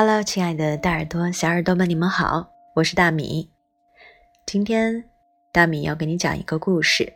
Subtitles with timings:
[0.00, 3.50] Hello，亲爱的大耳朵、小耳朵们，你们好，我是大米。
[4.46, 5.02] 今天
[5.52, 7.12] 大米要给你讲一个故事，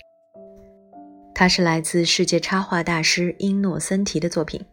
[1.32, 4.60] 它是来自世界插画大师英诺森提的作品《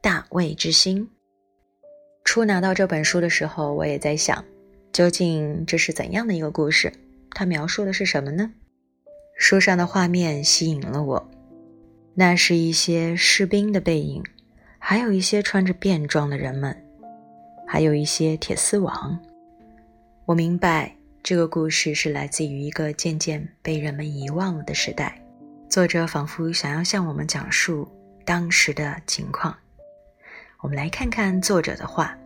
[0.00, 1.04] 大卫之心》。
[2.24, 4.42] 初拿到这本书的时候，我也在想，
[4.90, 6.90] 究竟这是怎样的一个故事？
[7.32, 8.50] 它描述的是什么呢？
[9.36, 11.30] 书上的画面吸引了我，
[12.14, 14.24] 那是一些士兵的背影，
[14.78, 16.74] 还有一些穿着便装的人们。
[17.70, 19.20] 还有一些铁丝网。
[20.24, 25.22] 我明白这个故事是来自于一个渐渐被人们遗忘了的时代。
[25.68, 27.86] 作者仿佛想要向我们讲述
[28.24, 29.54] 当时的情况。
[30.62, 32.16] 我们来看看作者的话：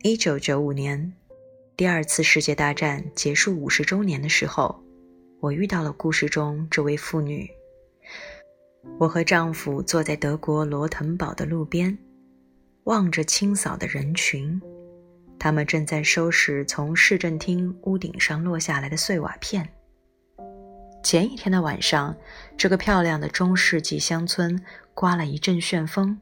[0.00, 1.12] 一九九五年，
[1.76, 4.82] 第二次世界大战结束五十周年的时候，
[5.38, 7.46] 我遇到了故事中这位妇女。
[8.98, 11.96] 我和丈夫坐在德国罗滕堡的路边。
[12.84, 14.60] 望着清扫的人群，
[15.38, 19.68] 他们正在收拾从市政厅屋顶上落下来的碎瓦片。
[21.02, 22.16] 前一天的晚上，
[22.56, 24.60] 这个漂亮的中世纪乡村
[24.94, 26.18] 刮了一阵旋风，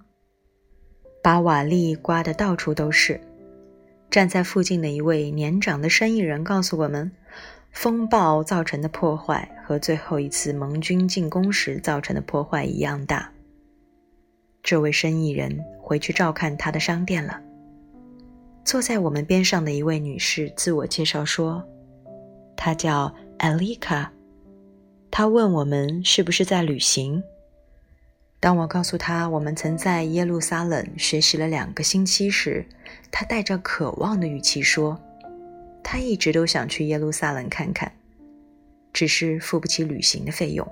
[1.22, 3.20] 把瓦砾刮得到处都是。
[4.11, 7.11] 站在附近的一位年长的生意人告诉我们，
[7.70, 13.33] 风暴造成的破坏和最后一次盟军进攻时造成的破坏一样大。
[14.62, 17.41] 这位生意人回去照看他的商店了。
[18.64, 21.64] 坐在我们边上的一位女士自我介绍说
[22.56, 24.12] ：“她叫艾丽卡。”
[25.11, 27.22] 她问我们是不是在旅行。
[28.38, 32.64] 当我告诉她我们曾在耶路撒冷学习了两个星期时，
[33.11, 35.00] 她带着渴望的语气说
[35.83, 37.91] ：“她一直都想去耶路撒冷看看，
[38.92, 40.66] 只是付不起旅行的费用。”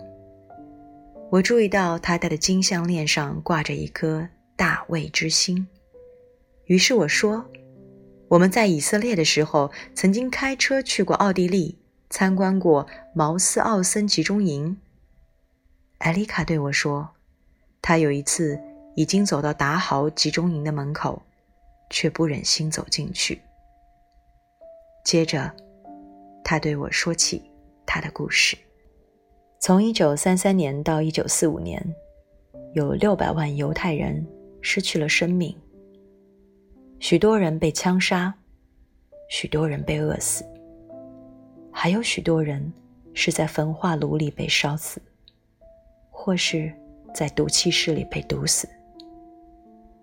[1.31, 4.27] 我注意到他戴的金项链上挂着一颗
[4.57, 5.69] 大卫之星，
[6.65, 7.45] 于是我说
[8.29, 11.79] ：“我们在以色列的时候，曾经开车去过奥地利，
[12.09, 14.79] 参观过毛斯奥森集中营。”
[15.99, 17.11] 艾丽卡对我说
[17.83, 18.59] ：“她有一次
[18.97, 21.23] 已经走到达豪集中营的门口，
[21.91, 23.43] 却不忍心走进去。”
[25.05, 25.55] 接着，
[26.43, 27.43] 他对我说起
[27.85, 28.57] 他的故事。
[29.61, 31.85] 从一九三三年到一九四五年，
[32.75, 34.25] 有六百万犹太人
[34.61, 35.55] 失去了生命，
[37.01, 38.33] 许多人被枪杀，
[39.29, 40.45] 许多人被饿死，
[41.73, 42.73] 还有许多人
[43.15, 45.03] 是在焚化炉里被烧死，
[46.09, 46.73] 或是
[47.13, 48.69] 在毒气室里被毒死。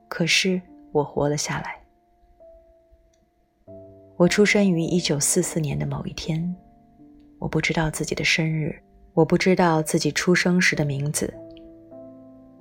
[0.10, 0.62] 可是
[0.92, 1.82] 我活了下来。
[4.18, 6.56] 我出生于一九四四年的某一天，
[7.40, 8.78] 我不知道自己的生日。
[9.16, 11.34] 我不知道自己出生时的名字，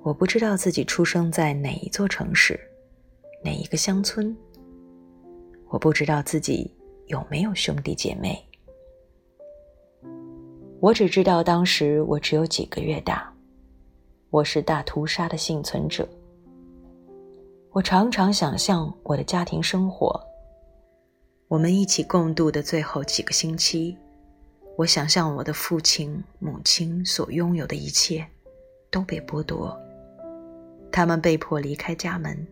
[0.01, 2.57] 我不知道自己出生在哪一座城市，
[3.43, 4.33] 哪一个乡村。
[5.67, 6.73] 我不知道自己
[7.07, 8.41] 有没有兄弟姐妹。
[10.79, 13.29] 我只知道当时我只有几个月大，
[14.29, 16.07] 我是大屠杀的幸存者。
[17.71, 20.17] 我常常想象我的家庭生活，
[21.49, 23.97] 我们一起共度的最后几个星期。
[24.77, 28.27] 我想象我的父亲、母亲所拥有的一切
[28.91, 29.73] 都被剥夺，
[30.91, 32.45] 他们被迫离开家门，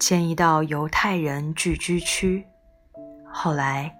[0.00, 2.42] 迁移到犹太人聚居区。
[3.30, 3.94] 后来，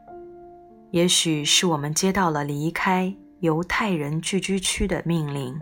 [0.92, 5.54] 也许是我们接到了离开犹太人聚居区的命令，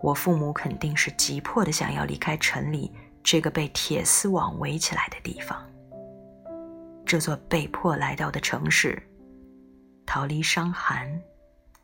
[0.00, 2.90] 我父母肯定是急迫的想要离开城里
[3.22, 5.62] 这个被铁丝网围起来的地方，
[7.04, 9.02] 这座被迫来到的城市。
[10.12, 11.08] 逃离伤寒、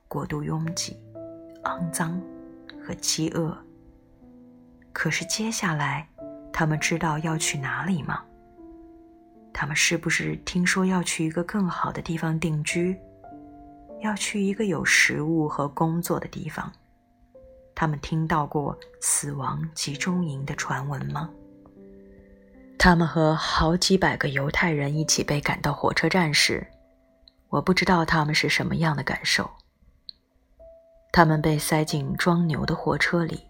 [0.09, 0.99] 过度拥挤、
[1.63, 2.21] 肮脏
[2.85, 3.57] 和饥饿。
[4.93, 6.09] 可是接下来，
[6.53, 8.25] 他们知道要去哪里吗？
[9.53, 12.99] 他们是不是听说要去一个更好的地方定居？
[14.01, 16.73] 要去一个有食物和工作的地方？
[17.77, 21.31] 他们听到过死亡集中营的传闻吗？
[22.77, 26.67] 他们和好几百个犹太人一起被赶到火车站时。
[27.57, 29.49] 我不知道他们是什么样的感受。
[31.11, 33.47] 他们被塞进装牛的货车里，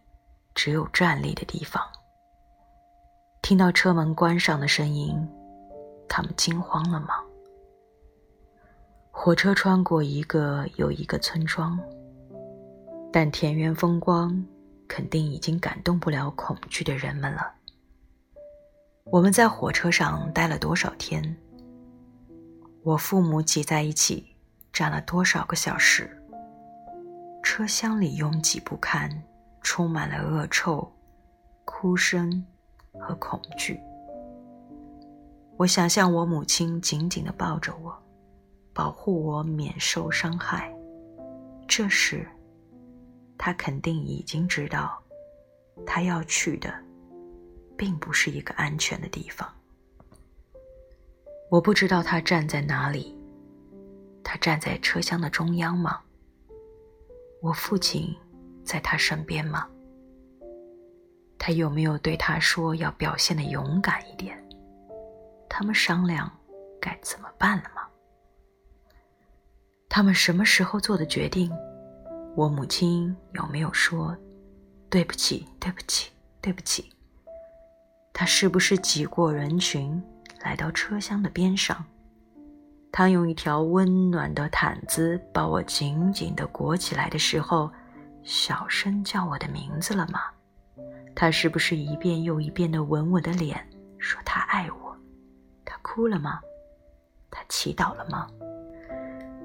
[0.54, 1.82] 只有站立的地方。
[3.42, 5.28] 听到车门关上的声音，
[6.08, 7.16] 他们惊慌了吗？
[9.10, 11.76] 火车穿过一个又一个村庄，
[13.12, 14.40] 但田园风光
[14.86, 17.52] 肯定已经感动不了恐惧的人们了。
[19.06, 21.36] 我们在火车上待了多少天？
[22.86, 24.36] 我父母挤在一起，
[24.72, 26.08] 站了多少个小时？
[27.42, 29.10] 车厢里拥挤不堪，
[29.60, 30.88] 充满了恶臭、
[31.64, 32.46] 哭声
[33.00, 33.80] 和恐惧。
[35.56, 37.92] 我想象我母亲紧紧地抱着我，
[38.72, 40.72] 保护我免受伤害。
[41.66, 42.24] 这时，
[43.36, 45.02] 她肯定已经知道，
[45.84, 46.72] 她要去的，
[47.76, 49.52] 并不是一个安全的地方。
[51.48, 53.16] 我不知道他站在哪里，
[54.24, 56.00] 他站在车厢的中央吗？
[57.40, 58.12] 我父亲
[58.64, 59.68] 在他身边吗？
[61.38, 64.36] 他有没有对他说要表现的勇敢一点？
[65.48, 66.28] 他们商量
[66.80, 67.82] 该怎么办了吗？
[69.88, 71.52] 他们什么时候做的决定？
[72.34, 74.16] 我母亲有没有说
[74.90, 75.46] 对不起？
[75.60, 76.10] 对不起？
[76.40, 76.90] 对不起？
[78.12, 80.02] 他是不是挤过人群
[80.46, 81.84] 来到车厢的边上？
[82.92, 87.68] 他用一条温暖的毯子把我紧紧的裹起来的时候，
[88.22, 90.20] 小声叫我的名字了吗？
[91.16, 94.96] 他是不是一遍又一遍地吻我的脸，说他爱我？
[95.64, 96.38] 他哭了吗？
[97.28, 98.28] 他祈祷了吗？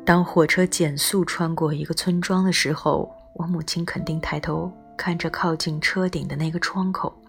[0.06, 7.20] 当火车减速穿过一个村庄的时候，我母亲肯定抬头看着靠近车顶的那个窗口，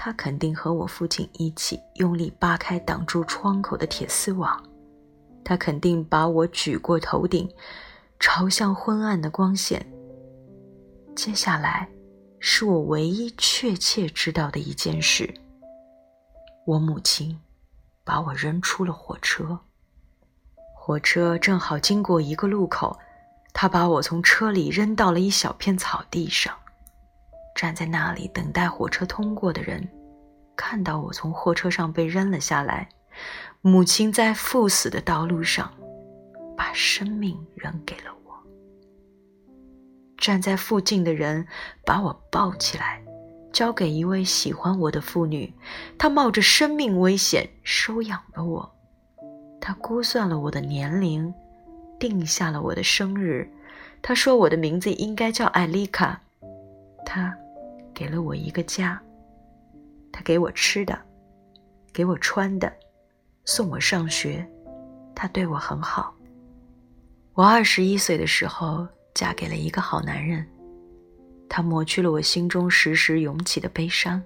[0.00, 4.62] 他肯定和我父亲一起用力扒开挡住窗口的铁丝网，
[5.44, 7.52] 他肯定把我举过头顶，
[8.20, 9.84] 朝向昏暗的光线。
[11.16, 11.88] 接下来。
[12.40, 15.34] 是我唯一确切知道的一件事。
[16.64, 17.36] 我母亲
[18.04, 19.58] 把我扔出了火车。
[20.72, 22.96] 火车正好经过一个路口，
[23.52, 26.56] 她把我从车里扔到了一小片草地上。
[27.58, 29.84] 站在那里等待火车通过的人，
[30.54, 32.88] 看到我从货车上被扔了下来。
[33.62, 35.68] 母亲在赴死的道路上，
[36.56, 38.38] 把生命扔给了我。
[40.18, 41.44] 站在附近的人
[41.84, 43.02] 把我抱起来，
[43.52, 45.52] 交给一位喜欢我的妇女。
[45.98, 48.72] 她冒着生命危险收养了我。
[49.60, 51.34] 她估算了我的年龄，
[51.98, 53.50] 定下了我的生日。
[54.00, 56.20] 她说我的名字应该叫艾丽卡。
[57.04, 57.36] 她
[57.98, 59.02] 给了我一个家。
[60.12, 60.96] 他给我吃的，
[61.92, 62.72] 给我穿的，
[63.44, 64.48] 送我上学。
[65.16, 66.14] 他对我很好。
[67.34, 68.86] 我二十一岁的时候。
[69.14, 70.46] 嫁给了一个好男人，
[71.48, 74.22] 他抹去了我心中时时涌起的悲伤。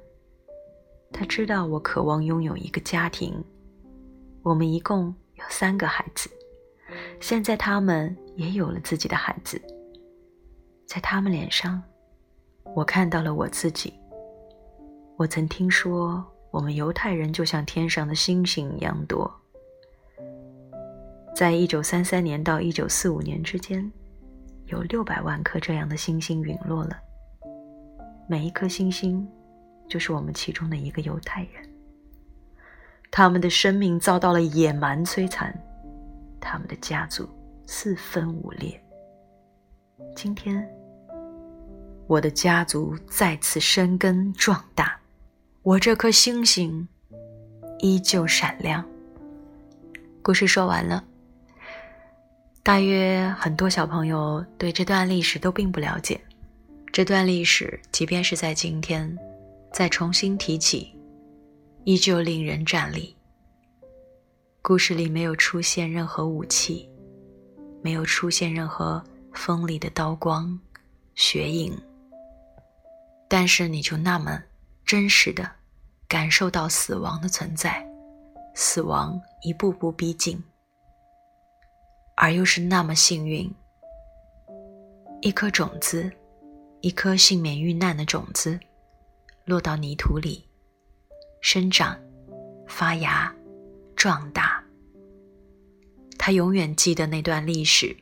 [1.11, 3.43] 他知道我渴望拥有一个家庭，
[4.43, 6.29] 我们一共有三个孩子，
[7.21, 9.59] 现在他们也有了自己的孩子。
[10.85, 11.83] 在他们脸上，
[12.75, 13.95] 我看到了我自己。
[15.17, 19.31] 我曾听说，我们犹太人就像天上的星星一样多。
[21.35, 23.91] 在一九三三年到一九四五年之间。
[24.67, 26.97] 有六百万颗这样的星星陨落了，
[28.27, 29.29] 每一颗星星
[29.87, 31.69] 就是我们其中的一个犹太人。
[33.11, 35.55] 他们的生命遭到了野蛮摧残，
[36.41, 37.29] 他们的家族
[37.67, 38.83] 四分五裂。
[40.17, 40.67] 今天，
[42.13, 45.01] 我的家族再次生根壮大，
[45.63, 46.87] 我这颗星星
[47.79, 48.85] 依旧闪亮。
[50.21, 51.03] 故事说完了。
[52.63, 56.21] 大约很多小朋友对这段历史都并不了解，
[56.93, 59.19] 这段历史即便是在今天，
[59.73, 60.95] 再重新提起，
[61.85, 63.17] 依旧令人颤栗。
[64.61, 66.87] 故事里没有出现任何武器，
[67.81, 69.03] 没有出现任何
[69.33, 70.61] 锋利的刀光、
[71.15, 71.75] 血影，
[73.35, 74.43] 但是你就那么
[74.85, 75.51] 真实的
[76.07, 77.83] 感受到死亡的存在，
[78.55, 80.39] 死亡一步步逼近。
[82.15, 83.51] 而又是那么幸运，
[85.23, 86.13] 一颗种子，
[86.83, 88.61] 一颗幸免遇难的种子，
[89.47, 90.47] 落到泥土里，
[91.41, 91.99] 生长、
[92.69, 93.35] 发芽、
[93.97, 94.63] 壮大。
[96.19, 97.97] 他永远记得那段历史，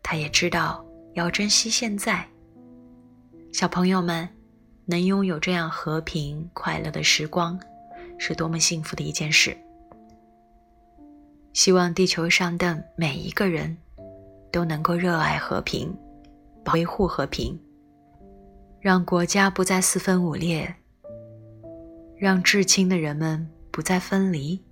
[0.00, 2.24] 他也知道要珍惜现在。
[3.52, 4.28] 小朋友们
[4.84, 7.58] 能拥有这样和平快乐的时光，
[8.18, 9.56] 是多么幸福的一件事。
[11.54, 13.76] 希望地球上的每一个人
[14.52, 15.92] 都能够热爱和平，
[16.72, 17.58] 维护和平，
[18.80, 20.72] 让国家不再四分五裂，
[22.16, 24.62] 让至亲的人们不再分离。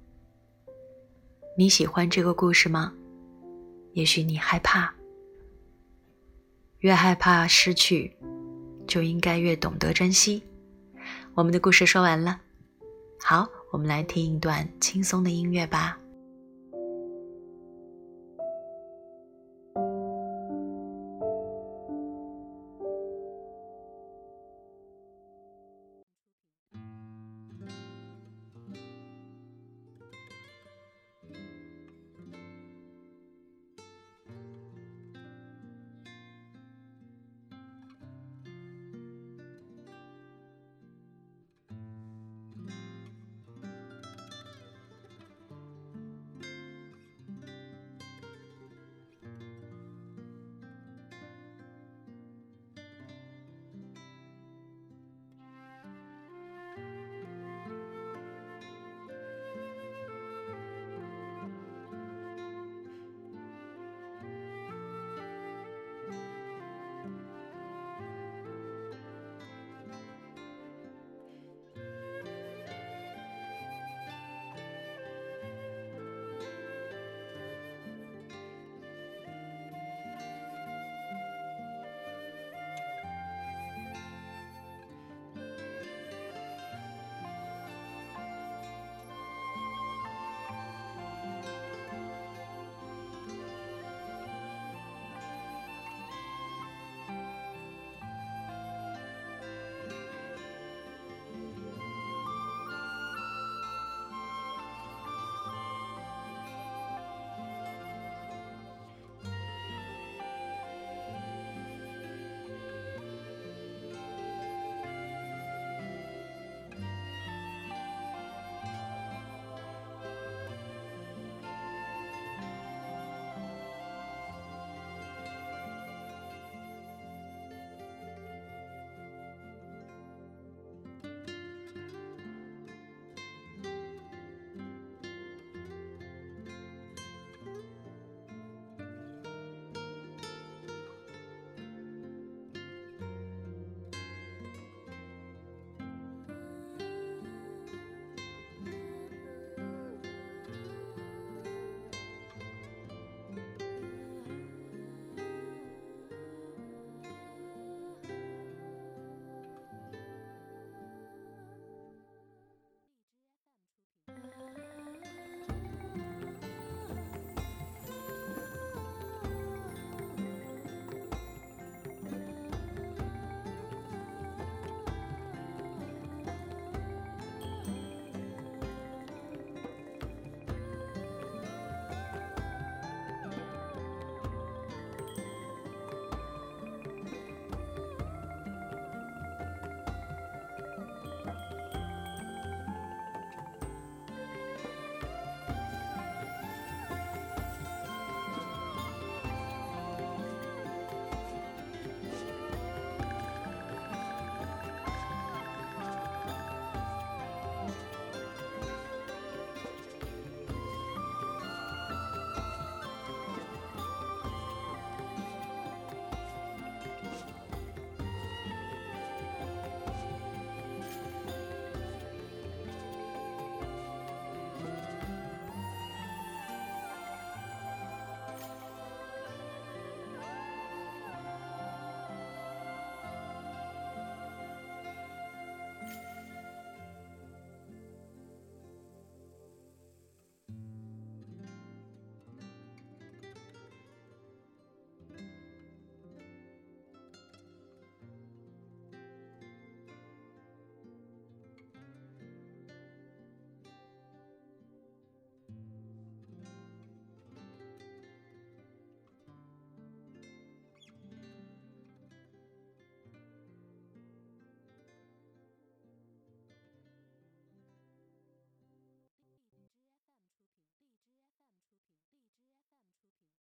[1.59, 2.93] 你喜欢这个故事吗？
[3.95, 4.95] 也许你害怕，
[6.81, 8.15] 越害怕失去，
[8.87, 10.43] 就应该越懂得珍惜。
[11.35, 12.41] 我们的故事说完了，
[13.23, 15.99] 好，我们来听一段轻松的音乐吧。